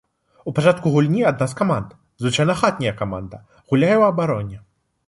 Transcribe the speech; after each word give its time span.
У 0.51 0.53
пачатку 0.59 0.93
гульні 0.95 1.21
адна 1.31 1.47
з 1.53 1.59
каманд, 1.61 1.93
звычайна 2.25 2.59
хатняя 2.63 2.95
каманда, 3.05 3.45
гуляе 3.69 3.93
ў 4.01 4.03
абароне. 4.17 4.57